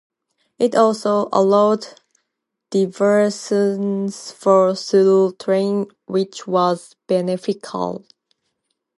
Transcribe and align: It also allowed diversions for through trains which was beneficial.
It 0.57 0.73
also 0.73 1.29
allowed 1.31 1.85
diversions 2.71 4.31
for 4.31 4.73
through 4.75 5.33
trains 5.37 5.89
which 6.07 6.47
was 6.47 6.95
beneficial. 7.05 8.03